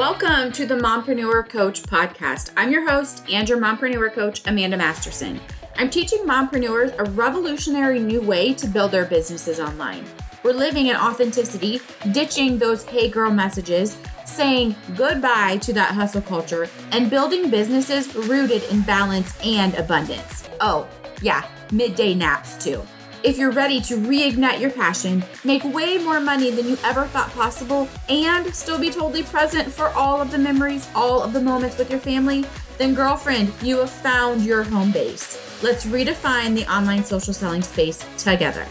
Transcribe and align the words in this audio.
Welcome 0.00 0.50
to 0.52 0.64
the 0.64 0.76
Mompreneur 0.76 1.46
Coach 1.46 1.82
podcast. 1.82 2.52
I'm 2.56 2.72
your 2.72 2.88
host 2.88 3.22
and 3.30 3.46
your 3.46 3.58
mompreneur 3.58 4.10
coach, 4.14 4.40
Amanda 4.46 4.78
Masterson. 4.78 5.38
I'm 5.76 5.90
teaching 5.90 6.20
mompreneurs 6.20 6.98
a 6.98 7.10
revolutionary 7.10 7.98
new 7.98 8.22
way 8.22 8.54
to 8.54 8.66
build 8.66 8.92
their 8.92 9.04
businesses 9.04 9.60
online. 9.60 10.06
We're 10.42 10.54
living 10.54 10.86
in 10.86 10.96
authenticity, 10.96 11.82
ditching 12.12 12.56
those 12.56 12.82
hey 12.84 13.10
girl 13.10 13.30
messages, 13.30 13.98
saying 14.24 14.74
goodbye 14.96 15.58
to 15.58 15.74
that 15.74 15.90
hustle 15.90 16.22
culture, 16.22 16.66
and 16.92 17.10
building 17.10 17.50
businesses 17.50 18.14
rooted 18.14 18.62
in 18.70 18.80
balance 18.80 19.38
and 19.44 19.74
abundance. 19.74 20.48
Oh, 20.62 20.88
yeah, 21.20 21.46
midday 21.72 22.14
naps 22.14 22.56
too. 22.56 22.82
If 23.22 23.36
you're 23.36 23.50
ready 23.50 23.82
to 23.82 23.96
reignite 23.96 24.60
your 24.60 24.70
passion, 24.70 25.22
make 25.44 25.62
way 25.62 25.98
more 25.98 26.20
money 26.20 26.50
than 26.50 26.66
you 26.66 26.78
ever 26.82 27.04
thought 27.04 27.28
possible, 27.32 27.86
and 28.08 28.46
still 28.54 28.80
be 28.80 28.88
totally 28.88 29.22
present 29.22 29.70
for 29.70 29.90
all 29.90 30.22
of 30.22 30.30
the 30.30 30.38
memories, 30.38 30.88
all 30.94 31.22
of 31.22 31.34
the 31.34 31.40
moments 31.42 31.76
with 31.76 31.90
your 31.90 32.00
family, 32.00 32.46
then, 32.78 32.94
girlfriend, 32.94 33.52
you 33.60 33.76
have 33.80 33.90
found 33.90 34.42
your 34.42 34.62
home 34.62 34.90
base. 34.90 35.38
Let's 35.62 35.84
redefine 35.84 36.54
the 36.54 36.64
online 36.72 37.04
social 37.04 37.34
selling 37.34 37.60
space 37.60 38.02
together. 38.16 38.64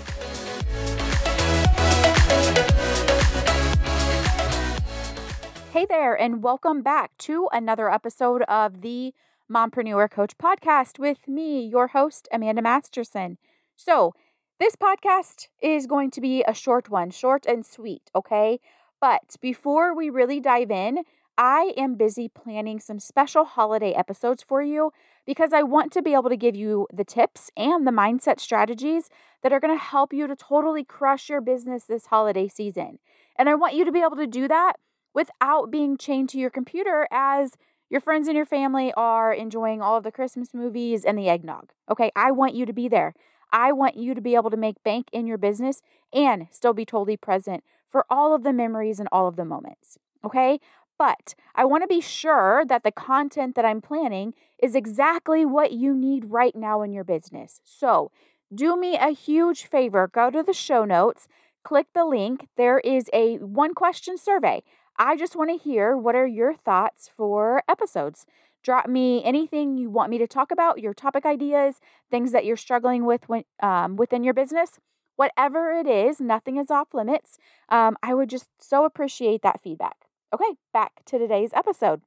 Hey 5.71 5.85
there, 5.85 6.19
and 6.19 6.41
welcome 6.41 6.81
back 6.81 7.15
to 7.19 7.49
another 7.51 7.91
episode 7.91 8.41
of 8.43 8.81
the 8.81 9.13
Mompreneur 9.47 10.09
Coach 10.09 10.39
Podcast 10.39 10.97
with 10.97 11.27
me, 11.27 11.63
your 11.63 11.89
host, 11.89 12.27
Amanda 12.31 12.63
Masterson. 12.63 13.37
So, 13.75 14.15
this 14.59 14.75
podcast 14.75 15.47
is 15.61 15.87
going 15.87 16.11
to 16.11 16.19
be 16.19 16.43
a 16.43 16.53
short 16.53 16.89
one, 16.89 17.11
short 17.11 17.45
and 17.45 17.65
sweet, 17.65 18.11
okay? 18.13 18.59
But 18.99 19.37
before 19.41 19.95
we 19.95 20.09
really 20.09 20.41
dive 20.41 20.69
in, 20.69 21.03
I 21.37 21.71
am 21.77 21.95
busy 21.95 22.27
planning 22.27 22.81
some 22.81 22.99
special 22.99 23.45
holiday 23.45 23.93
episodes 23.93 24.43
for 24.43 24.61
you 24.61 24.91
because 25.25 25.53
I 25.53 25.63
want 25.63 25.93
to 25.93 26.01
be 26.01 26.13
able 26.13 26.29
to 26.29 26.35
give 26.35 26.57
you 26.57 26.87
the 26.93 27.05
tips 27.05 27.49
and 27.55 27.87
the 27.87 27.91
mindset 27.91 28.41
strategies 28.41 29.09
that 29.43 29.53
are 29.53 29.61
going 29.61 29.73
to 29.73 29.81
help 29.81 30.11
you 30.11 30.27
to 30.27 30.35
totally 30.35 30.83
crush 30.83 31.29
your 31.29 31.39
business 31.39 31.85
this 31.85 32.07
holiday 32.07 32.49
season. 32.49 32.99
And 33.37 33.47
I 33.47 33.55
want 33.55 33.75
you 33.75 33.85
to 33.85 33.91
be 33.93 34.01
able 34.01 34.17
to 34.17 34.27
do 34.27 34.49
that 34.49 34.73
without 35.13 35.71
being 35.71 35.95
chained 35.95 36.27
to 36.29 36.37
your 36.37 36.49
computer 36.49 37.07
as 37.09 37.53
your 37.89 38.01
friends 38.01 38.27
and 38.27 38.35
your 38.35 38.45
family 38.45 38.91
are 38.97 39.33
enjoying 39.33 39.81
all 39.81 39.95
of 39.95 40.03
the 40.03 40.11
Christmas 40.11 40.53
movies 40.53 41.05
and 41.05 41.17
the 41.17 41.29
eggnog. 41.29 41.69
Okay, 41.89 42.11
I 42.17 42.31
want 42.31 42.55
you 42.55 42.65
to 42.65 42.73
be 42.73 42.89
there. 42.89 43.13
I 43.51 43.71
want 43.71 43.97
you 43.97 44.13
to 44.13 44.21
be 44.21 44.35
able 44.35 44.49
to 44.49 44.57
make 44.57 44.83
bank 44.83 45.07
in 45.11 45.27
your 45.27 45.37
business 45.37 45.81
and 46.13 46.47
still 46.51 46.73
be 46.73 46.85
totally 46.85 47.17
present 47.17 47.63
for 47.89 48.05
all 48.09 48.33
of 48.33 48.43
the 48.43 48.53
memories 48.53 48.99
and 48.99 49.09
all 49.11 49.27
of 49.27 49.35
the 49.35 49.45
moments. 49.45 49.97
Okay? 50.23 50.59
But 50.97 51.33
I 51.55 51.63
want 51.65 51.83
to 51.83 51.87
be 51.87 52.01
sure 52.01 52.63
that 52.65 52.83
the 52.83 52.91
content 52.91 53.55
that 53.55 53.65
I'm 53.65 53.81
planning 53.81 54.33
is 54.61 54.75
exactly 54.75 55.45
what 55.45 55.71
you 55.71 55.95
need 55.95 56.25
right 56.25 56.55
now 56.55 56.81
in 56.81 56.91
your 56.91 57.05
business. 57.05 57.61
So, 57.63 58.11
do 58.53 58.75
me 58.75 58.97
a 58.97 59.11
huge 59.11 59.65
favor 59.65 60.07
go 60.07 60.29
to 60.29 60.43
the 60.43 60.53
show 60.53 60.83
notes, 60.83 61.27
click 61.63 61.87
the 61.93 62.05
link. 62.05 62.47
There 62.57 62.79
is 62.79 63.09
a 63.13 63.37
one 63.37 63.73
question 63.73 64.17
survey. 64.17 64.63
I 64.97 65.15
just 65.15 65.35
want 65.35 65.49
to 65.51 65.63
hear 65.63 65.95
what 65.95 66.15
are 66.15 66.27
your 66.27 66.53
thoughts 66.53 67.09
for 67.15 67.63
episodes. 67.69 68.25
Drop 68.63 68.87
me 68.87 69.23
anything 69.23 69.77
you 69.77 69.89
want 69.89 70.09
me 70.09 70.17
to 70.17 70.27
talk 70.27 70.51
about, 70.51 70.79
your 70.79 70.93
topic 70.93 71.25
ideas, 71.25 71.79
things 72.11 72.31
that 72.31 72.45
you're 72.45 72.57
struggling 72.57 73.05
with 73.05 73.27
when, 73.27 73.43
um, 73.61 73.95
within 73.95 74.23
your 74.23 74.33
business. 74.33 74.79
Whatever 75.15 75.71
it 75.71 75.87
is, 75.87 76.21
nothing 76.21 76.57
is 76.57 76.71
off 76.71 76.93
limits. 76.93 77.37
Um, 77.69 77.97
I 78.01 78.13
would 78.13 78.29
just 78.29 78.47
so 78.59 78.85
appreciate 78.85 79.41
that 79.41 79.61
feedback. 79.61 80.05
Okay, 80.33 80.55
back 80.71 81.03
to 81.05 81.17
today's 81.17 81.51
episode. 81.53 82.01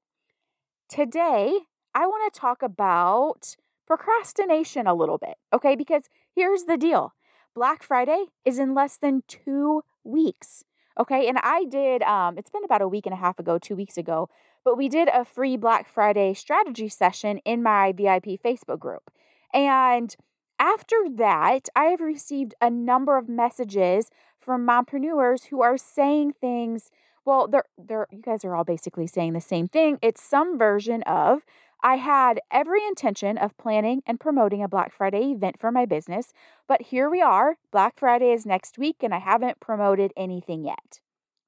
Today, 0.88 1.60
I 1.94 2.06
want 2.06 2.32
to 2.32 2.40
talk 2.40 2.62
about 2.62 3.56
procrastination 3.86 4.86
a 4.86 4.94
little 4.94 5.18
bit, 5.18 5.34
okay? 5.52 5.74
Because 5.74 6.08
here's 6.34 6.64
the 6.64 6.76
deal 6.76 7.14
Black 7.54 7.82
Friday 7.82 8.26
is 8.44 8.58
in 8.58 8.74
less 8.74 8.96
than 8.96 9.22
two 9.28 9.82
weeks. 10.04 10.64
Okay, 10.98 11.28
and 11.28 11.38
I 11.42 11.64
did, 11.64 12.02
um, 12.02 12.36
it's 12.36 12.50
been 12.50 12.64
about 12.64 12.82
a 12.82 12.88
week 12.88 13.06
and 13.06 13.14
a 13.14 13.18
half 13.18 13.38
ago, 13.38 13.58
two 13.58 13.74
weeks 13.74 13.96
ago, 13.96 14.28
but 14.64 14.76
we 14.76 14.88
did 14.88 15.08
a 15.08 15.24
free 15.24 15.56
Black 15.56 15.88
Friday 15.88 16.34
strategy 16.34 16.88
session 16.88 17.38
in 17.38 17.62
my 17.62 17.92
VIP 17.92 18.40
Facebook 18.42 18.78
group. 18.78 19.10
And 19.52 20.14
after 20.58 20.96
that, 21.16 21.68
I 21.74 21.86
have 21.86 22.00
received 22.00 22.54
a 22.60 22.70
number 22.70 23.18
of 23.18 23.28
messages 23.28 24.10
from 24.38 24.66
mompreneurs 24.66 25.46
who 25.46 25.62
are 25.62 25.76
saying 25.76 26.34
things. 26.40 26.90
Well, 27.24 27.48
they're 27.48 27.64
they're 27.76 28.06
you 28.10 28.22
guys 28.22 28.44
are 28.44 28.54
all 28.54 28.64
basically 28.64 29.06
saying 29.06 29.32
the 29.32 29.40
same 29.40 29.68
thing. 29.68 29.98
It's 30.02 30.22
some 30.22 30.58
version 30.58 31.02
of 31.02 31.42
I 31.84 31.96
had 31.96 32.40
every 32.50 32.86
intention 32.86 33.36
of 33.36 33.56
planning 33.58 34.02
and 34.06 34.20
promoting 34.20 34.62
a 34.62 34.68
Black 34.68 34.92
Friday 34.92 35.32
event 35.32 35.56
for 35.58 35.72
my 35.72 35.84
business, 35.84 36.32
but 36.68 36.82
here 36.82 37.10
we 37.10 37.20
are. 37.20 37.56
Black 37.72 37.98
Friday 37.98 38.30
is 38.30 38.46
next 38.46 38.78
week 38.78 38.98
and 39.02 39.12
I 39.12 39.18
haven't 39.18 39.58
promoted 39.58 40.12
anything 40.16 40.64
yet. 40.64 41.00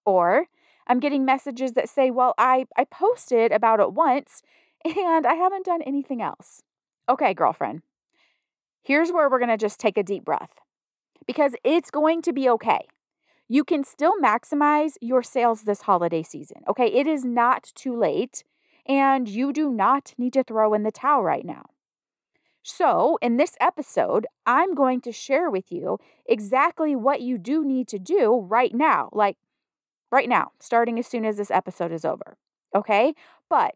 Or 0.05 0.47
I'm 0.87 1.01
getting 1.01 1.25
messages 1.25 1.73
that 1.73 1.89
say, 1.89 2.11
well, 2.11 2.35
I, 2.39 2.67
I 2.77 2.85
posted 2.85 3.53
about 3.53 3.81
it 3.81 3.93
once 3.93 4.43
and 4.85 5.27
I 5.27 5.35
haven't 5.35 5.67
done 5.67 5.83
anything 5.83 6.21
else. 6.21 6.63
Okay, 7.09 7.35
girlfriend, 7.35 7.83
here's 8.83 9.13
where 9.13 9.29
we're 9.29 9.39
going 9.39 9.49
to 9.51 9.57
just 9.57 9.81
take 9.81 9.99
a 9.99 10.03
deep 10.03 10.25
breath 10.25 10.61
because 11.27 11.53
it's 11.65 11.91
going 11.91 12.23
to 12.23 12.33
be 12.33 12.49
okay. 12.49 12.87
You 13.49 13.65
can 13.65 13.85
still 13.85 14.15
maximize 14.23 14.95
your 15.01 15.23
sales 15.23 15.63
this 15.63 15.83
holiday 15.83 16.23
season. 16.23 16.63
Okay, 16.69 16.87
it 16.87 17.07
is 17.07 17.25
not 17.25 17.73
too 17.75 17.97
late 17.97 18.45
and 18.87 19.29
you 19.29 19.53
do 19.53 19.71
not 19.71 20.15
need 20.19 20.33
to 20.35 20.45
throw 20.45 20.75
in 20.75 20.83
the 20.83 20.93
towel 20.93 21.23
right 21.23 21.45
now. 21.45 21.65
So, 22.63 23.19
in 23.21 23.37
this 23.37 23.57
episode, 23.61 24.27
I'm 24.47 24.75
going 24.75 25.03
to 25.03 25.13
share 25.13 25.51
with 25.51 25.71
you 25.71 25.99
exactly 26.25 26.97
what 26.97 27.21
you 27.21 27.37
do 27.37 27.63
need 27.63 27.89
to 27.89 27.99
do 27.99 28.41
right 28.49 28.75
now. 28.75 29.11
Like, 29.13 29.37
right 30.15 30.29
now, 30.29 30.53
starting 30.61 30.99
as 30.99 31.07
soon 31.07 31.25
as 31.25 31.37
this 31.37 31.51
episode 31.51 31.93
is 31.93 32.05
over. 32.05 32.37
Okay? 32.75 33.15
But 33.51 33.75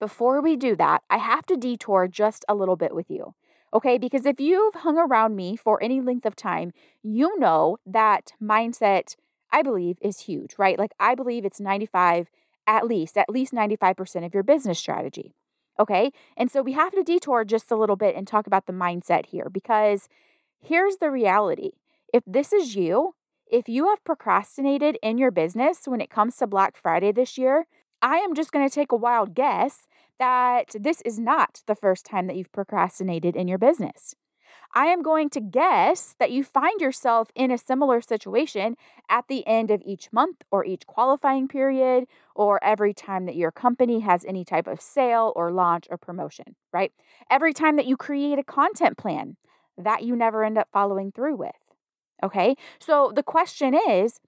before 0.00 0.40
we 0.40 0.56
do 0.56 0.76
that, 0.76 1.02
I 1.08 1.18
have 1.18 1.46
to 1.46 1.56
detour 1.56 2.08
just 2.08 2.44
a 2.48 2.54
little 2.54 2.76
bit 2.76 2.94
with 2.94 3.10
you. 3.10 3.34
Okay? 3.72 3.98
Because 3.98 4.26
if 4.26 4.40
you've 4.40 4.74
hung 4.74 4.98
around 4.98 5.36
me 5.36 5.56
for 5.56 5.82
any 5.82 6.00
length 6.00 6.26
of 6.26 6.36
time, 6.36 6.72
you 7.02 7.38
know 7.38 7.78
that 7.86 8.32
mindset, 8.42 9.16
I 9.50 9.62
believe, 9.62 9.98
is 10.00 10.20
huge, 10.20 10.54
right? 10.58 10.78
Like, 10.78 10.92
I 11.00 11.14
believe 11.14 11.44
it's 11.44 11.60
95, 11.60 12.28
at 12.66 12.86
least, 12.86 13.16
at 13.16 13.30
least 13.30 13.52
95% 13.52 14.26
of 14.26 14.34
your 14.34 14.42
business 14.42 14.78
strategy. 14.78 15.34
Okay? 15.80 16.12
And 16.36 16.50
so 16.50 16.62
we 16.62 16.72
have 16.72 16.92
to 16.92 17.02
detour 17.02 17.44
just 17.44 17.70
a 17.70 17.76
little 17.76 17.96
bit 17.96 18.16
and 18.16 18.26
talk 18.26 18.46
about 18.46 18.66
the 18.66 18.72
mindset 18.72 19.26
here 19.26 19.48
because 19.50 20.08
here's 20.60 20.96
the 20.96 21.10
reality. 21.10 21.72
If 22.12 22.24
this 22.26 22.52
is 22.52 22.74
you, 22.74 23.14
if 23.50 23.68
you 23.68 23.88
have 23.88 24.04
procrastinated 24.04 24.98
in 25.02 25.18
your 25.18 25.30
business 25.30 25.82
when 25.86 26.00
it 26.00 26.10
comes 26.10 26.36
to 26.36 26.46
Black 26.46 26.76
Friday 26.76 27.12
this 27.12 27.38
year, 27.38 27.66
I 28.02 28.18
am 28.18 28.34
just 28.34 28.52
going 28.52 28.68
to 28.68 28.74
take 28.74 28.92
a 28.92 28.96
wild 28.96 29.34
guess 29.34 29.86
that 30.18 30.74
this 30.78 31.00
is 31.02 31.18
not 31.18 31.62
the 31.66 31.74
first 31.74 32.04
time 32.04 32.26
that 32.26 32.36
you've 32.36 32.52
procrastinated 32.52 33.36
in 33.36 33.48
your 33.48 33.58
business. 33.58 34.14
I 34.74 34.86
am 34.86 35.02
going 35.02 35.30
to 35.30 35.40
guess 35.40 36.14
that 36.18 36.30
you 36.30 36.44
find 36.44 36.78
yourself 36.80 37.30
in 37.34 37.50
a 37.50 37.58
similar 37.58 38.00
situation 38.02 38.76
at 39.08 39.24
the 39.28 39.46
end 39.46 39.70
of 39.70 39.82
each 39.84 40.12
month 40.12 40.42
or 40.50 40.64
each 40.64 40.86
qualifying 40.86 41.48
period 41.48 42.04
or 42.34 42.62
every 42.62 42.92
time 42.92 43.24
that 43.26 43.36
your 43.36 43.50
company 43.50 44.00
has 44.00 44.24
any 44.26 44.44
type 44.44 44.66
of 44.66 44.80
sale 44.80 45.32
or 45.34 45.50
launch 45.50 45.86
or 45.90 45.96
promotion, 45.96 46.54
right? 46.72 46.92
Every 47.30 47.54
time 47.54 47.76
that 47.76 47.86
you 47.86 47.96
create 47.96 48.38
a 48.38 48.44
content 48.44 48.98
plan 48.98 49.36
that 49.78 50.02
you 50.02 50.14
never 50.14 50.44
end 50.44 50.58
up 50.58 50.68
following 50.72 51.12
through 51.12 51.36
with. 51.36 51.67
Okay. 52.22 52.56
So 52.78 53.12
the 53.14 53.22
question 53.22 53.74
is, 53.88 54.20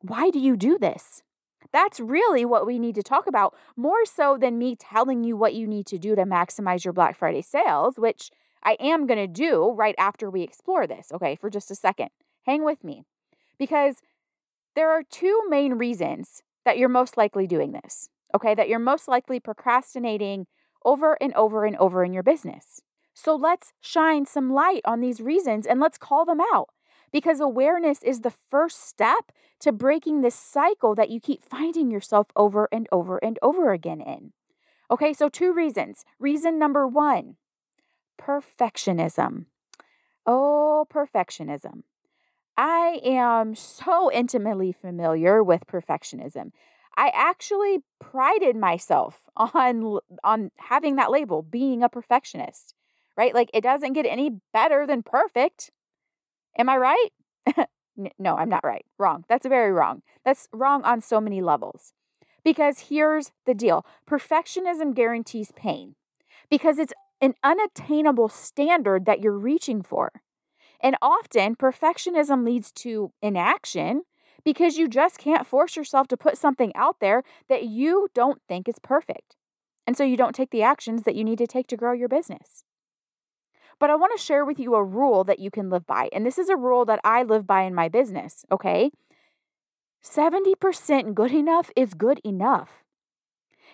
why 0.00 0.30
do 0.30 0.38
you 0.38 0.56
do 0.56 0.78
this? 0.78 1.22
That's 1.72 2.00
really 2.00 2.44
what 2.44 2.66
we 2.66 2.78
need 2.78 2.94
to 2.94 3.02
talk 3.02 3.26
about, 3.26 3.54
more 3.76 4.04
so 4.04 4.38
than 4.40 4.58
me 4.58 4.74
telling 4.76 5.22
you 5.24 5.36
what 5.36 5.54
you 5.54 5.66
need 5.66 5.86
to 5.86 5.98
do 5.98 6.14
to 6.14 6.24
maximize 6.24 6.84
your 6.84 6.94
Black 6.94 7.16
Friday 7.16 7.42
sales, 7.42 7.96
which 7.98 8.30
I 8.64 8.76
am 8.80 9.06
going 9.06 9.18
to 9.18 9.26
do 9.26 9.72
right 9.72 9.94
after 9.98 10.30
we 10.30 10.42
explore 10.42 10.86
this. 10.86 11.12
Okay. 11.12 11.36
For 11.36 11.50
just 11.50 11.70
a 11.70 11.74
second. 11.74 12.08
Hang 12.46 12.64
with 12.64 12.82
me 12.82 13.04
because 13.58 13.96
there 14.74 14.90
are 14.90 15.02
two 15.02 15.42
main 15.48 15.74
reasons 15.74 16.42
that 16.64 16.78
you're 16.78 16.88
most 16.88 17.16
likely 17.16 17.46
doing 17.46 17.72
this. 17.72 18.08
Okay. 18.34 18.54
That 18.54 18.68
you're 18.68 18.78
most 18.78 19.06
likely 19.08 19.38
procrastinating 19.38 20.46
over 20.84 21.18
and 21.20 21.34
over 21.34 21.64
and 21.64 21.76
over 21.76 22.04
in 22.04 22.12
your 22.12 22.22
business. 22.22 22.80
So 23.14 23.34
let's 23.34 23.72
shine 23.80 24.26
some 24.26 24.52
light 24.52 24.80
on 24.84 25.00
these 25.00 25.20
reasons 25.20 25.66
and 25.66 25.80
let's 25.80 25.98
call 25.98 26.24
them 26.24 26.40
out 26.52 26.68
because 27.12 27.40
awareness 27.40 28.02
is 28.02 28.20
the 28.20 28.30
first 28.30 28.86
step 28.86 29.32
to 29.60 29.72
breaking 29.72 30.20
this 30.20 30.34
cycle 30.34 30.94
that 30.94 31.10
you 31.10 31.20
keep 31.20 31.44
finding 31.44 31.90
yourself 31.90 32.28
over 32.36 32.68
and 32.70 32.88
over 32.92 33.18
and 33.18 33.38
over 33.42 33.72
again 33.72 34.00
in. 34.00 34.32
Okay, 34.90 35.12
so 35.12 35.28
two 35.28 35.52
reasons. 35.52 36.04
Reason 36.18 36.58
number 36.58 36.86
one 36.86 37.36
perfectionism. 38.20 39.46
Oh, 40.26 40.86
perfectionism. 40.92 41.82
I 42.56 43.00
am 43.04 43.54
so 43.54 44.10
intimately 44.10 44.72
familiar 44.72 45.42
with 45.44 45.66
perfectionism. 45.66 46.50
I 46.96 47.12
actually 47.14 47.78
prided 48.00 48.56
myself 48.56 49.22
on 49.36 49.98
on 50.24 50.50
having 50.58 50.96
that 50.96 51.10
label, 51.10 51.42
being 51.42 51.82
a 51.82 51.88
perfectionist. 51.88 52.74
Right? 53.16 53.34
Like 53.34 53.50
it 53.52 53.62
doesn't 53.62 53.94
get 53.94 54.06
any 54.06 54.40
better 54.52 54.86
than 54.86 55.02
perfect. 55.02 55.70
Am 56.58 56.68
I 56.68 56.76
right? 56.76 57.08
no, 58.18 58.36
I'm 58.36 58.48
not 58.48 58.64
right. 58.64 58.84
Wrong. 58.98 59.24
That's 59.28 59.46
very 59.46 59.72
wrong. 59.72 60.02
That's 60.24 60.48
wrong 60.52 60.82
on 60.82 61.00
so 61.00 61.20
many 61.20 61.40
levels. 61.40 61.92
Because 62.44 62.86
here's 62.88 63.32
the 63.46 63.54
deal 63.54 63.86
perfectionism 64.08 64.94
guarantees 64.94 65.52
pain 65.54 65.94
because 66.50 66.78
it's 66.78 66.92
an 67.20 67.34
unattainable 67.42 68.28
standard 68.28 69.04
that 69.06 69.20
you're 69.20 69.38
reaching 69.38 69.82
for. 69.82 70.22
And 70.80 70.96
often, 71.02 71.56
perfectionism 71.56 72.44
leads 72.44 72.70
to 72.72 73.12
inaction 73.20 74.02
because 74.44 74.78
you 74.78 74.88
just 74.88 75.18
can't 75.18 75.46
force 75.46 75.76
yourself 75.76 76.06
to 76.08 76.16
put 76.16 76.38
something 76.38 76.74
out 76.74 77.00
there 77.00 77.22
that 77.48 77.64
you 77.64 78.08
don't 78.14 78.40
think 78.48 78.68
is 78.68 78.78
perfect. 78.78 79.36
And 79.86 79.96
so 79.96 80.04
you 80.04 80.16
don't 80.16 80.34
take 80.34 80.50
the 80.50 80.62
actions 80.62 81.02
that 81.02 81.16
you 81.16 81.24
need 81.24 81.38
to 81.38 81.46
take 81.46 81.66
to 81.68 81.76
grow 81.76 81.92
your 81.92 82.08
business. 82.08 82.64
But 83.80 83.90
I 83.90 83.96
want 83.96 84.12
to 84.16 84.22
share 84.22 84.44
with 84.44 84.58
you 84.58 84.74
a 84.74 84.82
rule 84.82 85.24
that 85.24 85.38
you 85.38 85.50
can 85.50 85.70
live 85.70 85.86
by. 85.86 86.08
And 86.12 86.26
this 86.26 86.38
is 86.38 86.48
a 86.48 86.56
rule 86.56 86.84
that 86.86 87.00
I 87.04 87.22
live 87.22 87.46
by 87.46 87.62
in 87.62 87.74
my 87.74 87.88
business, 87.88 88.44
okay? 88.50 88.90
70% 90.02 91.14
good 91.14 91.32
enough 91.32 91.70
is 91.76 91.94
good 91.94 92.20
enough. 92.24 92.84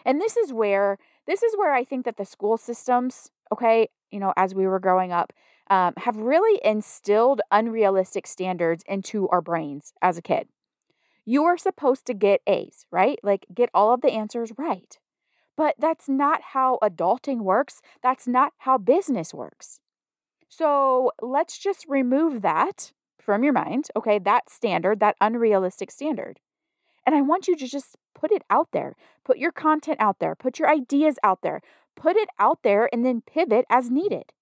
And 0.04 0.20
this 0.20 0.36
is 0.36 0.52
where 0.52 0.98
this 1.26 1.42
is 1.42 1.56
where 1.56 1.72
I 1.72 1.84
think 1.84 2.04
that 2.04 2.18
the 2.18 2.26
school 2.26 2.58
systems, 2.58 3.30
okay, 3.50 3.88
you 4.10 4.20
know, 4.20 4.34
as 4.36 4.54
we 4.54 4.66
were 4.66 4.78
growing 4.78 5.10
up, 5.10 5.32
um, 5.70 5.94
have 5.96 6.16
really 6.16 6.60
instilled 6.62 7.40
unrealistic 7.50 8.26
standards 8.26 8.84
into 8.86 9.26
our 9.30 9.40
brains 9.40 9.94
as 10.02 10.18
a 10.18 10.22
kid. 10.22 10.48
You 11.24 11.44
are 11.44 11.56
supposed 11.56 12.04
to 12.06 12.14
get 12.14 12.42
A's, 12.46 12.84
right? 12.90 13.18
Like 13.22 13.46
get 13.54 13.70
all 13.72 13.94
of 13.94 14.02
the 14.02 14.12
answers 14.12 14.52
right. 14.58 14.98
But 15.56 15.76
that's 15.78 16.08
not 16.08 16.42
how 16.52 16.78
adulting 16.82 17.40
works. 17.42 17.80
That's 18.02 18.28
not 18.28 18.52
how 18.58 18.76
business 18.76 19.32
works. 19.32 19.80
So 20.56 21.10
let's 21.20 21.58
just 21.58 21.84
remove 21.88 22.42
that 22.42 22.92
from 23.20 23.42
your 23.42 23.52
mind, 23.52 23.88
okay? 23.96 24.18
That 24.18 24.48
standard, 24.48 25.00
that 25.00 25.16
unrealistic 25.20 25.90
standard. 25.90 26.38
And 27.04 27.14
I 27.14 27.22
want 27.22 27.48
you 27.48 27.56
to 27.56 27.66
just 27.66 27.96
put 28.14 28.30
it 28.30 28.42
out 28.48 28.68
there. 28.72 28.94
Put 29.24 29.38
your 29.38 29.50
content 29.50 30.00
out 30.00 30.20
there. 30.20 30.34
Put 30.34 30.58
your 30.58 30.70
ideas 30.70 31.18
out 31.24 31.42
there. 31.42 31.60
Put 31.96 32.16
it 32.16 32.28
out 32.38 32.60
there 32.62 32.88
and 32.92 33.04
then 33.04 33.22
pivot 33.22 33.64
as 33.68 33.90
needed. 33.90 34.32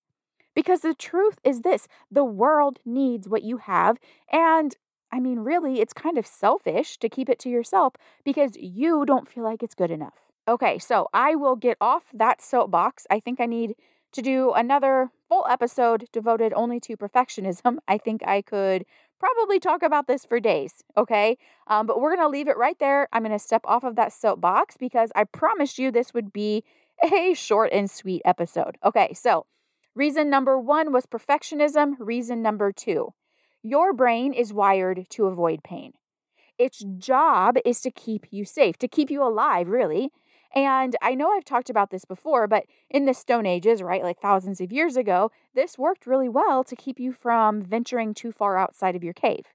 Because 0.54 0.80
the 0.80 0.94
truth 0.94 1.38
is 1.44 1.62
this 1.62 1.88
the 2.10 2.24
world 2.24 2.78
needs 2.84 3.28
what 3.28 3.42
you 3.42 3.56
have. 3.58 3.96
And 4.30 4.76
I 5.10 5.18
mean, 5.18 5.40
really, 5.40 5.80
it's 5.80 5.94
kind 5.94 6.18
of 6.18 6.26
selfish 6.26 6.98
to 6.98 7.08
keep 7.08 7.28
it 7.30 7.38
to 7.40 7.48
yourself 7.48 7.94
because 8.24 8.52
you 8.56 9.04
don't 9.06 9.28
feel 9.28 9.44
like 9.44 9.62
it's 9.62 9.74
good 9.74 9.90
enough. 9.90 10.14
Okay, 10.46 10.78
so 10.78 11.08
I 11.14 11.36
will 11.36 11.56
get 11.56 11.76
off 11.80 12.04
that 12.12 12.42
soapbox. 12.42 13.06
I 13.10 13.20
think 13.20 13.40
I 13.40 13.46
need 13.46 13.76
to 14.12 14.22
do 14.22 14.52
another 14.52 15.10
full 15.28 15.46
episode 15.48 16.06
devoted 16.12 16.52
only 16.54 16.78
to 16.80 16.96
perfectionism. 16.96 17.78
I 17.88 17.98
think 17.98 18.26
I 18.26 18.42
could 18.42 18.84
probably 19.18 19.60
talk 19.60 19.82
about 19.82 20.08
this 20.08 20.24
for 20.24 20.40
days, 20.40 20.82
okay? 20.96 21.38
Um, 21.68 21.86
but 21.86 22.00
we're 22.00 22.16
to 22.16 22.28
leave 22.28 22.48
it 22.48 22.56
right 22.56 22.78
there. 22.78 23.08
I'm 23.12 23.22
to 23.24 23.38
step 23.38 23.62
off 23.64 23.84
of 23.84 23.94
that 23.96 24.12
soapbox 24.12 24.76
because 24.76 25.12
I 25.14 25.24
promised 25.24 25.78
you 25.78 25.90
this 25.90 26.12
would 26.12 26.32
be 26.32 26.64
a 27.12 27.34
short 27.34 27.72
and 27.72 27.90
sweet 27.90 28.22
episode. 28.24 28.78
Okay, 28.84 29.12
so 29.14 29.46
reason 29.94 30.28
number 30.28 30.58
one 30.58 30.92
was 30.92 31.06
perfectionism. 31.06 31.94
Reason 31.98 32.42
number 32.42 32.72
two, 32.72 33.14
your 33.62 33.92
brain 33.92 34.32
is 34.32 34.52
wired 34.52 35.06
to 35.10 35.26
avoid 35.26 35.62
pain. 35.62 35.92
Its 36.58 36.84
job 36.98 37.56
is 37.64 37.80
to 37.80 37.90
keep 37.90 38.26
you 38.30 38.44
safe, 38.44 38.76
to 38.78 38.88
keep 38.88 39.10
you 39.10 39.22
alive, 39.22 39.68
really. 39.68 40.10
And 40.54 40.96
I 41.00 41.14
know 41.14 41.30
I've 41.30 41.44
talked 41.44 41.70
about 41.70 41.90
this 41.90 42.04
before, 42.04 42.46
but 42.46 42.64
in 42.90 43.06
the 43.06 43.14
Stone 43.14 43.46
Ages, 43.46 43.82
right, 43.82 44.02
like 44.02 44.20
thousands 44.20 44.60
of 44.60 44.72
years 44.72 44.96
ago, 44.96 45.30
this 45.54 45.78
worked 45.78 46.06
really 46.06 46.28
well 46.28 46.62
to 46.64 46.76
keep 46.76 47.00
you 47.00 47.12
from 47.12 47.62
venturing 47.62 48.12
too 48.12 48.32
far 48.32 48.58
outside 48.58 48.94
of 48.94 49.02
your 49.02 49.14
cave. 49.14 49.46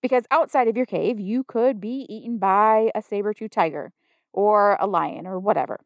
Because 0.00 0.24
outside 0.30 0.66
of 0.66 0.78
your 0.78 0.86
cave, 0.86 1.20
you 1.20 1.44
could 1.44 1.78
be 1.78 2.06
eaten 2.08 2.38
by 2.38 2.90
a 2.94 3.02
saber 3.02 3.34
tooth 3.34 3.50
tiger 3.50 3.92
or 4.32 4.78
a 4.80 4.86
lion 4.86 5.26
or 5.26 5.38
whatever. 5.38 5.80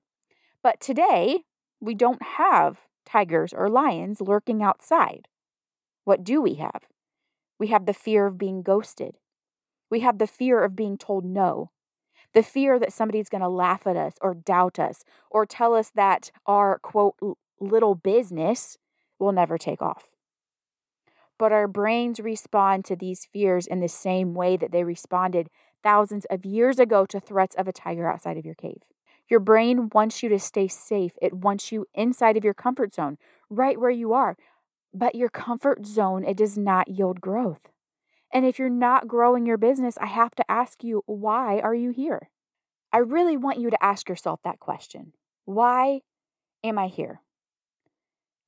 But 0.62 0.80
today, 0.80 1.42
we 1.80 1.94
don't 1.94 2.22
have 2.22 2.78
tigers 3.04 3.52
or 3.52 3.68
lions 3.68 4.20
lurking 4.20 4.62
outside. 4.62 5.26
What 6.04 6.22
do 6.22 6.40
we 6.40 6.54
have? 6.54 6.84
We 7.58 7.68
have 7.68 7.86
the 7.86 7.92
fear 7.92 8.26
of 8.26 8.38
being 8.38 8.62
ghosted. 8.62 9.16
We 9.90 10.00
have 10.00 10.18
the 10.18 10.26
fear 10.28 10.62
of 10.62 10.76
being 10.76 10.96
told 10.96 11.24
no 11.24 11.70
the 12.34 12.42
fear 12.42 12.78
that 12.78 12.92
somebody's 12.92 13.28
going 13.28 13.42
to 13.42 13.48
laugh 13.48 13.86
at 13.86 13.96
us 13.96 14.14
or 14.20 14.34
doubt 14.34 14.78
us 14.78 15.04
or 15.30 15.46
tell 15.46 15.74
us 15.74 15.90
that 15.94 16.30
our 16.46 16.78
quote 16.80 17.14
little 17.60 17.94
business 17.94 18.76
will 19.18 19.32
never 19.32 19.56
take 19.56 19.80
off. 19.80 20.08
But 21.38 21.52
our 21.52 21.66
brains 21.66 22.20
respond 22.20 22.84
to 22.86 22.96
these 22.96 23.28
fears 23.32 23.66
in 23.66 23.80
the 23.80 23.88
same 23.88 24.34
way 24.34 24.56
that 24.56 24.72
they 24.72 24.84
responded 24.84 25.48
thousands 25.82 26.26
of 26.30 26.44
years 26.44 26.78
ago 26.78 27.06
to 27.06 27.20
threats 27.20 27.56
of 27.56 27.68
a 27.68 27.72
tiger 27.72 28.10
outside 28.10 28.36
of 28.36 28.44
your 28.44 28.54
cave. 28.54 28.82
Your 29.28 29.40
brain 29.40 29.90
wants 29.92 30.22
you 30.22 30.28
to 30.28 30.38
stay 30.38 30.68
safe. 30.68 31.12
It 31.22 31.32
wants 31.32 31.72
you 31.72 31.86
inside 31.94 32.36
of 32.36 32.44
your 32.44 32.54
comfort 32.54 32.94
zone, 32.94 33.16
right 33.48 33.80
where 33.80 33.90
you 33.90 34.12
are. 34.12 34.36
But 34.92 35.14
your 35.14 35.28
comfort 35.28 35.86
zone, 35.86 36.24
it 36.24 36.36
does 36.36 36.56
not 36.56 36.88
yield 36.88 37.20
growth. 37.20 37.68
And 38.34 38.44
if 38.44 38.58
you're 38.58 38.68
not 38.68 39.06
growing 39.06 39.46
your 39.46 39.56
business, 39.56 39.96
I 39.98 40.06
have 40.06 40.34
to 40.34 40.50
ask 40.50 40.82
you, 40.82 41.04
why 41.06 41.60
are 41.60 41.74
you 41.74 41.90
here? 41.90 42.30
I 42.92 42.98
really 42.98 43.36
want 43.36 43.60
you 43.60 43.70
to 43.70 43.82
ask 43.82 44.08
yourself 44.08 44.40
that 44.42 44.58
question. 44.58 45.12
Why 45.44 46.00
am 46.64 46.76
I 46.76 46.88
here? 46.88 47.20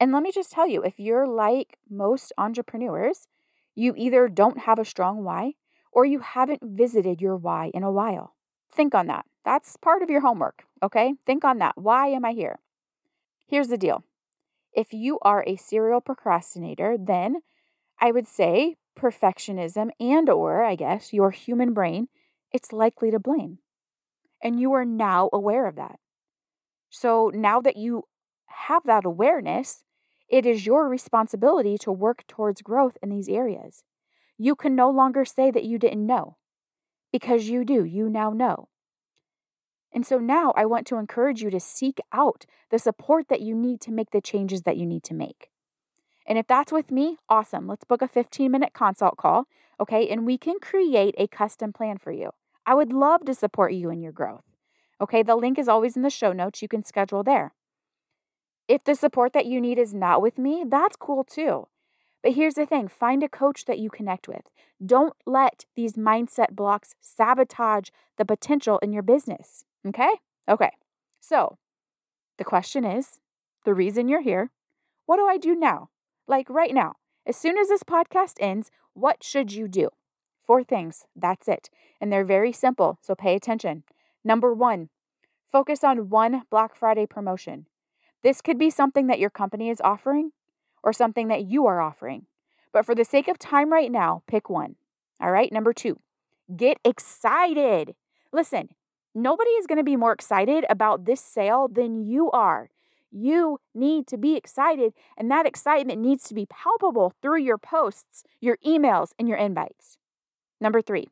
And 0.01 0.13
let 0.13 0.25
me 0.25 0.33
just 0.33 0.51
tell 0.51 0.69
you 0.69 0.83
if 0.83 0.99
you're 0.99 1.27
like 1.27 1.79
most 1.89 2.33
entrepreneurs, 2.37 3.29
you 3.77 3.95
either 3.97 4.29
don't 4.29 4.59
have 4.59 4.81
a 4.81 4.85
strong 4.85 5.23
why 5.23 5.53
or 5.93 6.05
you 6.05 6.19
haven't 6.19 6.63
visited 6.63 7.21
your 7.21 7.37
why 7.37 7.71
in 7.73 7.85
a 7.85 7.93
while. 7.93 8.35
Think 8.73 8.95
on 8.95 9.07
that. 9.07 9.25
That's 9.45 9.77
part 9.77 10.03
of 10.03 10.11
your 10.11 10.21
homework, 10.21 10.65
okay? 10.83 11.15
Think 11.25 11.45
on 11.45 11.59
that. 11.59 11.79
Why 11.79 12.09
am 12.09 12.25
I 12.25 12.33
here? 12.33 12.59
Here's 13.47 13.69
the 13.69 13.79
deal. 13.79 14.03
If 14.73 14.93
you 14.93 15.19
are 15.23 15.45
a 15.47 15.57
serial 15.57 16.01
procrastinator, 16.01 16.97
then 16.99 17.37
I 18.01 18.11
would 18.11 18.27
say 18.27 18.77
perfectionism 18.99 19.91
and 20.01 20.29
or 20.29 20.65
I 20.65 20.75
guess 20.75 21.13
your 21.13 21.31
human 21.31 21.73
brain, 21.75 22.09
it's 22.53 22.73
likely 22.73 23.11
to 23.11 23.19
blame. 23.19 23.59
And 24.43 24.61
you 24.61 24.73
are 24.73 24.85
now 24.85 25.31
aware 25.33 25.67
of 25.67 25.77
that. 25.77 25.99
So 26.91 27.31
now 27.35 27.61
that 27.61 27.77
you 27.77 28.05
have 28.47 28.85
that 28.85 29.05
awareness, 29.05 29.85
it 30.29 30.47
is 30.47 30.67
your 30.67 30.89
responsibility 30.89 31.77
to 31.79 31.93
work 31.93 32.25
towards 32.27 32.63
growth 32.63 32.97
in 33.03 33.11
these 33.11 33.29
areas. 33.29 33.85
You 34.39 34.55
can 34.55 34.75
no 34.75 34.91
longer 34.91 35.25
say 35.25 35.51
that 35.51 35.65
you 35.65 35.79
didn't 35.79 36.07
know 36.07 36.37
because 37.13 37.49
you 37.49 37.65
do. 37.65 37.85
You 37.85 38.09
now 38.09 38.31
know. 38.31 38.69
And 39.93 40.07
so 40.07 40.19
now 40.19 40.53
I 40.57 40.67
want 40.67 40.87
to 40.89 40.97
encourage 40.97 41.43
you 41.43 41.51
to 41.51 41.61
seek 41.61 41.99
out 42.13 42.45
the 42.71 42.79
support 42.79 43.29
that 43.29 43.41
you 43.41 43.55
need 43.55 43.81
to 43.83 43.93
make 43.93 44.11
the 44.11 44.21
changes 44.21 44.63
that 44.63 44.77
you 44.77 44.85
need 44.85 45.05
to 45.05 45.15
make. 45.15 45.49
And 46.27 46.39
if 46.39 46.47
that's 46.47 46.73
with 46.73 46.91
me, 46.91 47.19
awesome. 47.29 47.67
Let's 47.67 47.85
book 47.85 48.03
a 48.03 48.09
15 48.09 48.51
minute 48.51 48.73
consult 48.73 49.17
call, 49.17 49.47
okay? 49.81 50.09
And 50.09 50.27
we 50.27 50.37
can 50.37 50.59
create 50.61 51.15
a 51.19 51.29
custom 51.29 51.73
plan 51.73 51.99
for 51.99 52.13
you. 52.13 52.31
I 52.67 52.75
would 52.75 52.93
love 52.93 53.25
to 53.27 53.35
support 53.35 53.73
you 53.73 53.91
in 53.91 54.03
your 54.03 54.13
growth. 54.13 54.45
Okay, 55.01 55.23
the 55.23 55.37
link 55.37 55.59
is 55.59 55.69
always 55.69 55.95
in 55.95 56.03
the 56.03 56.11
show 56.11 56.33
notes. 56.33 56.63
You 56.63 56.69
can 56.69 56.85
schedule 56.85 57.23
there. 57.23 57.55
If 58.67 58.83
the 58.83 58.95
support 58.95 59.33
that 59.35 59.47
you 59.47 59.61
need 59.61 59.79
is 59.79 59.95
not 59.95 60.21
with 60.21 60.39
me, 60.39 60.65
that's 60.67 60.97
cool 60.97 61.23
too. 61.23 61.69
But 62.23 62.33
here's 62.33 62.55
the 62.55 62.67
thing 62.67 62.89
find 62.89 63.23
a 63.23 63.29
coach 63.29 63.67
that 63.67 63.79
you 63.79 63.89
connect 63.89 64.27
with. 64.27 64.51
Don't 64.85 65.15
let 65.27 65.65
these 65.77 65.93
mindset 65.93 66.57
blocks 66.57 66.95
sabotage 67.01 67.91
the 68.17 68.25
potential 68.25 68.79
in 68.81 68.93
your 68.93 69.03
business. 69.03 69.65
Okay? 69.87 70.11
Okay. 70.49 70.71
So 71.21 71.59
the 72.39 72.45
question 72.45 72.85
is 72.85 73.21
the 73.65 73.75
reason 73.75 74.09
you're 74.09 74.23
here, 74.23 74.51
what 75.05 75.19
do 75.19 75.27
I 75.27 75.39
do 75.39 75.55
now? 75.55 75.91
Like 76.29 76.51
right 76.51 76.75
now, 76.75 76.95
as 77.25 77.37
soon 77.37 77.57
as 77.57 77.69
this 77.69 77.83
podcast 77.83 78.35
ends, 78.41 78.71
what 78.95 79.23
should 79.23 79.53
you 79.53 79.69
do? 79.69 79.91
Four 80.45 80.65
things. 80.65 81.07
That's 81.15 81.49
it. 81.49 81.71
And 82.01 82.13
they're 82.13 82.25
very 82.25 82.53
simple, 82.53 82.99
so 83.01 83.15
pay 83.15 83.35
attention. 83.35 83.85
Number 84.25 84.53
one, 84.53 84.89
focus 85.51 85.85
on 85.85 86.09
one 86.09 86.43
Black 86.51 86.75
Friday 86.75 87.07
promotion. 87.07 87.67
This 88.23 88.41
could 88.41 88.59
be 88.59 88.71
something 88.71 89.07
that 89.07 89.21
your 89.21 89.31
company 89.31 89.71
is 89.71 89.81
offering 89.83 90.33
or 90.83 90.93
something 90.93 91.29
that 91.29 91.45
you 91.45 91.67
are 91.67 91.81
offering. 91.81 92.27
But 92.73 92.85
for 92.85 92.95
the 92.95 93.05
sake 93.05 93.29
of 93.29 93.39
time 93.39 93.73
right 93.73 93.91
now, 93.91 94.23
pick 94.27 94.51
one. 94.51 94.77
All 95.21 95.31
right. 95.31 95.53
Number 95.53 95.73
two, 95.73 96.01
get 96.57 96.79
excited. 96.85 97.95
Listen, 98.33 98.71
nobody 99.15 99.51
is 99.51 99.67
going 99.67 99.79
to 99.79 99.85
be 99.85 99.97
more 99.97 100.13
excited 100.13 100.65
about 100.69 101.05
this 101.05 101.21
sale 101.21 101.69
than 101.69 102.05
you 102.05 102.31
are. 102.33 102.71
You 103.19 103.61
need 103.75 104.07
to 104.09 104.19
be 104.19 104.37
excited, 104.37 104.93
and 105.17 105.31
that 105.31 105.47
excitement 105.47 106.01
needs 106.01 106.25
to 106.25 106.35
be 106.35 106.47
palpable 106.47 107.15
through 107.23 107.41
your 107.41 107.57
posts, 107.57 108.25
your 108.41 108.59
emails, 108.59 109.13
and 109.19 109.27
your 109.27 109.39
invites. 109.39 109.97
Number 110.61 110.83
three, 110.83 111.09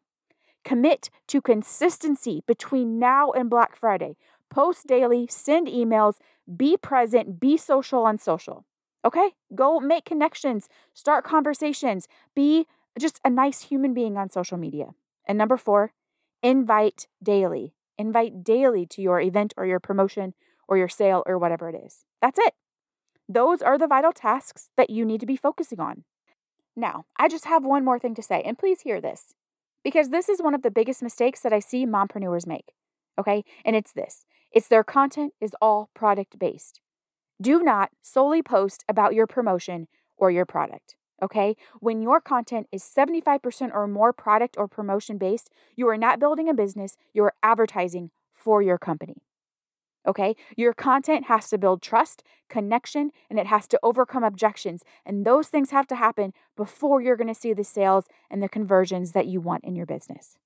Commit 0.65 1.11
to 1.29 1.43
consistency 1.43 2.43
between 2.47 2.99
now 2.99 3.31
and 3.31 3.51
Black 3.51 3.77
Friday. 3.77 4.17
Post 4.51 4.87
daily, 4.87 5.27
send 5.29 5.67
emails, 5.67 6.17
be 6.57 6.77
present, 6.77 7.39
be 7.39 7.57
social 7.57 8.05
on 8.05 8.19
social. 8.19 8.65
Okay? 9.05 9.33
Go 9.55 9.79
make 9.79 10.07
connections, 10.07 10.69
start 10.95 11.25
conversations, 11.25 12.09
be 12.35 12.67
just 12.99 13.21
a 13.25 13.31
nice 13.31 13.63
human 13.63 13.93
being 13.93 14.17
on 14.17 14.31
social 14.31 14.57
media. 14.57 14.89
And 15.27 15.37
number 15.37 15.59
four, 15.59 15.93
invite 16.43 17.09
daily. 17.23 17.75
Invite 17.99 18.43
daily 18.43 18.87
to 18.87 19.03
your 19.03 19.21
event 19.21 19.53
or 19.57 19.67
your 19.67 19.81
promotion 19.81 20.35
or 20.69 20.77
your 20.77 20.89
sale 20.89 21.23
or 21.27 21.39
whatever 21.39 21.69
it 21.69 21.75
is. 21.75 22.05
That's 22.21 22.39
it. 22.39 22.55
Those 23.29 23.63
are 23.63 23.79
the 23.79 23.87
vital 23.87 24.13
tasks 24.13 24.71
that 24.77 24.91
you 24.91 25.05
need 25.05 25.21
to 25.21 25.27
be 25.27 25.37
focusing 25.37 25.81
on. 25.81 26.05
Now, 26.77 27.07
I 27.17 27.29
just 27.29 27.47
have 27.47 27.65
one 27.65 27.85
more 27.85 27.99
thing 27.99 28.15
to 28.17 28.23
say, 28.23 28.43
and 28.43 28.59
please 28.59 28.83
hear 28.83 29.01
this 29.01 29.35
because 29.83 30.11
this 30.11 30.29
is 30.29 30.43
one 30.43 30.55
of 30.55 30.63
the 30.63 30.71
biggest 30.71 31.03
mistakes 31.03 31.41
that 31.41 31.53
I 31.53 31.61
see 31.61 31.87
mompreneurs 31.87 32.47
make. 32.47 32.73
Okay? 33.19 33.45
And 33.65 33.77
it's 33.77 33.93
this 33.93 34.25
it's 34.51 34.69
their 34.69 34.85
content 34.85 35.33
is 35.41 35.55
all 35.61 35.91
product 35.95 36.39
based. 36.39 36.81
Do 37.41 37.63
not 37.63 37.91
solely 38.03 38.43
post 38.43 38.85
about 38.89 39.15
your 39.15 39.27
promotion 39.27 39.89
or 40.17 40.31
your 40.31 40.47
product. 40.47 40.97
Okay? 41.23 41.57
When 41.81 42.03
your 42.03 42.21
content 42.21 42.67
is 42.73 42.83
75% 42.83 43.73
or 43.73 43.87
more 43.87 44.13
product 44.13 44.57
or 44.59 44.69
promotion 44.69 45.19
based, 45.19 45.51
you 45.77 45.89
are 45.89 45.97
not 45.97 46.21
building 46.21 46.49
a 46.49 46.55
business, 46.55 46.97
you 47.13 47.23
are 47.25 47.35
advertising 47.43 48.11
for 48.33 48.63
your 48.63 48.79
company. 48.79 49.23
Okay? 50.07 50.37
Your 50.57 50.75
content 50.75 51.27
has 51.27 51.49
to 51.49 51.59
build 51.59 51.83
trust, 51.83 52.23
connection, 52.49 53.11
and 53.31 53.39
it 53.39 53.47
has 53.47 53.67
to 53.69 53.81
overcome 53.83 54.25
objections. 54.25 54.85
And 55.07 55.25
those 55.25 55.49
things 55.49 55.71
have 55.71 55.87
to 55.89 55.97
happen 55.97 56.33
before 56.57 57.01
you're 57.01 57.17
going 57.17 57.29
to 57.29 57.35
see 57.35 57.53
the 57.53 57.65
sales 57.65 58.07
and 58.31 58.43
the 58.43 58.49
conversions 58.49 59.13
that 59.13 59.27
you 59.27 59.41
want 59.41 59.65
in 59.65 59.77
your 59.77 59.87
business. 59.87 60.37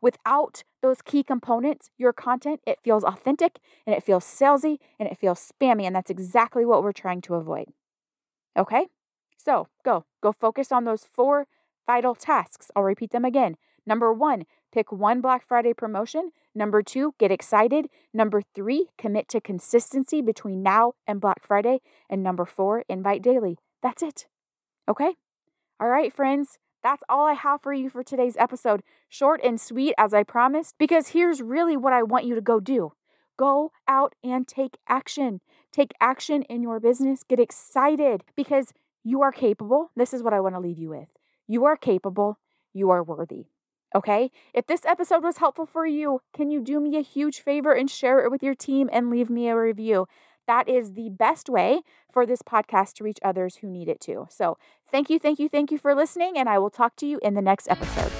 Without 0.00 0.62
those 0.80 1.02
key 1.02 1.22
components, 1.22 1.90
your 1.98 2.12
content, 2.12 2.60
it 2.66 2.78
feels 2.82 3.04
authentic 3.04 3.58
and 3.86 3.94
it 3.94 4.02
feels 4.02 4.24
salesy 4.24 4.78
and 4.98 5.08
it 5.08 5.18
feels 5.18 5.52
spammy. 5.52 5.82
And 5.82 5.94
that's 5.94 6.10
exactly 6.10 6.64
what 6.64 6.82
we're 6.82 6.92
trying 6.92 7.20
to 7.22 7.34
avoid. 7.34 7.66
Okay? 8.56 8.86
So 9.36 9.68
go, 9.84 10.04
go 10.22 10.32
focus 10.32 10.70
on 10.70 10.84
those 10.84 11.04
four 11.04 11.46
vital 11.86 12.14
tasks. 12.14 12.70
I'll 12.76 12.84
repeat 12.84 13.10
them 13.10 13.24
again. 13.24 13.56
Number 13.84 14.12
one, 14.12 14.44
pick 14.72 14.90
one 14.90 15.20
Black 15.20 15.46
Friday 15.46 15.74
promotion 15.74 16.32
Number 16.54 16.82
two, 16.82 17.14
get 17.18 17.30
excited. 17.30 17.86
Number 18.12 18.42
three, 18.54 18.88
commit 18.98 19.28
to 19.28 19.40
consistency 19.40 20.20
between 20.20 20.62
now 20.62 20.92
and 21.06 21.20
Black 21.20 21.42
Friday. 21.46 21.80
And 22.10 22.22
number 22.22 22.44
four, 22.44 22.84
invite 22.88 23.22
daily. 23.22 23.58
That's 23.82 24.02
it. 24.02 24.26
Okay? 24.88 25.14
All 25.80 25.88
right, 25.88 26.12
friends. 26.12 26.58
That's 26.82 27.02
all 27.08 27.26
I 27.26 27.34
have 27.34 27.62
for 27.62 27.72
you 27.72 27.88
for 27.88 28.02
today's 28.02 28.36
episode. 28.36 28.82
Short 29.08 29.40
and 29.42 29.60
sweet, 29.60 29.94
as 29.96 30.12
I 30.12 30.24
promised, 30.24 30.74
because 30.78 31.08
here's 31.08 31.40
really 31.40 31.76
what 31.76 31.92
I 31.92 32.02
want 32.02 32.26
you 32.26 32.34
to 32.34 32.40
go 32.40 32.60
do 32.60 32.92
go 33.38 33.72
out 33.88 34.14
and 34.22 34.46
take 34.46 34.76
action. 34.88 35.40
Take 35.72 35.92
action 36.00 36.42
in 36.42 36.62
your 36.62 36.78
business. 36.80 37.22
Get 37.22 37.40
excited 37.40 38.24
because 38.36 38.72
you 39.02 39.22
are 39.22 39.32
capable. 39.32 39.90
This 39.96 40.12
is 40.12 40.22
what 40.22 40.34
I 40.34 40.40
want 40.40 40.54
to 40.54 40.60
leave 40.60 40.78
you 40.78 40.90
with. 40.90 41.08
You 41.48 41.64
are 41.64 41.76
capable. 41.76 42.38
You 42.74 42.90
are 42.90 43.02
worthy. 43.02 43.46
Okay? 43.94 44.30
If 44.54 44.66
this 44.66 44.84
episode 44.84 45.22
was 45.22 45.38
helpful 45.38 45.66
for 45.66 45.86
you, 45.86 46.20
can 46.32 46.50
you 46.50 46.60
do 46.60 46.80
me 46.80 46.96
a 46.96 47.02
huge 47.02 47.40
favor 47.40 47.72
and 47.72 47.90
share 47.90 48.24
it 48.24 48.30
with 48.30 48.42
your 48.42 48.54
team 48.54 48.88
and 48.92 49.10
leave 49.10 49.30
me 49.30 49.48
a 49.48 49.56
review? 49.56 50.06
That 50.46 50.68
is 50.68 50.94
the 50.94 51.08
best 51.08 51.48
way 51.48 51.82
for 52.12 52.26
this 52.26 52.42
podcast 52.42 52.94
to 52.94 53.04
reach 53.04 53.18
others 53.22 53.56
who 53.56 53.68
need 53.68 53.88
it 53.88 54.00
too. 54.00 54.26
So, 54.30 54.58
thank 54.90 55.08
you, 55.08 55.18
thank 55.18 55.38
you, 55.38 55.48
thank 55.48 55.70
you 55.70 55.78
for 55.78 55.94
listening, 55.94 56.36
and 56.36 56.48
I 56.48 56.58
will 56.58 56.70
talk 56.70 56.96
to 56.96 57.06
you 57.06 57.20
in 57.22 57.34
the 57.34 57.42
next 57.42 57.68
episode. 57.70 58.10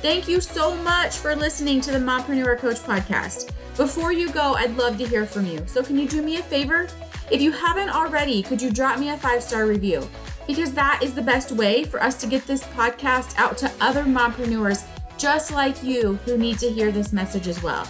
Thank 0.00 0.28
you 0.28 0.40
so 0.40 0.76
much 0.76 1.16
for 1.16 1.34
listening 1.34 1.80
to 1.82 1.90
the 1.90 1.98
Mompreneur 1.98 2.58
Coach 2.58 2.78
podcast. 2.78 3.52
Before 3.76 4.12
you 4.12 4.30
go, 4.30 4.54
I'd 4.54 4.76
love 4.76 4.98
to 4.98 5.06
hear 5.06 5.24
from 5.24 5.46
you. 5.46 5.62
So, 5.66 5.82
can 5.82 5.98
you 5.98 6.08
do 6.08 6.22
me 6.22 6.36
a 6.36 6.42
favor? 6.42 6.88
If 7.30 7.40
you 7.40 7.52
haven't 7.52 7.90
already, 7.90 8.42
could 8.42 8.60
you 8.60 8.70
drop 8.70 8.98
me 8.98 9.10
a 9.10 9.16
five 9.16 9.42
star 9.42 9.66
review? 9.66 10.08
Because 10.48 10.72
that 10.72 11.00
is 11.00 11.14
the 11.14 11.22
best 11.22 11.52
way 11.52 11.84
for 11.84 12.02
us 12.02 12.16
to 12.16 12.26
get 12.26 12.44
this 12.44 12.64
podcast 12.64 13.38
out 13.38 13.56
to 13.58 13.70
other 13.80 14.02
mompreneurs 14.02 14.84
just 15.18 15.52
like 15.52 15.80
you 15.84 16.14
who 16.24 16.36
need 16.36 16.58
to 16.58 16.70
hear 16.70 16.90
this 16.90 17.12
message 17.12 17.46
as 17.46 17.62
well. 17.62 17.86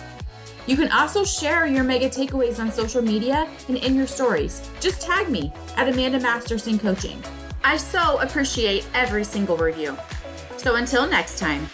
You 0.67 0.77
can 0.77 0.91
also 0.93 1.25
share 1.25 1.67
your 1.67 1.85
mega 1.85 2.11
takeaways 2.11 2.59
on 2.59 2.71
social 2.71 3.01
media 3.01 3.49
and 3.69 3.79
in 3.79 3.95
your 3.95 4.07
stories. 4.07 4.69
Just 4.81 5.01
tag 5.01 5.31
me 5.31 5.51
at 5.77 5.89
Amanda 5.89 6.21
Masterson 6.21 6.79
Coaching. 6.79 7.23
I 7.65 7.79
so 7.79 8.21
appreciate 8.21 8.87
every 8.93 9.25
single 9.25 9.57
review. 9.57 9.97
So 10.59 10.75
until 10.77 11.09
next 11.09 11.39
time. 11.39 11.69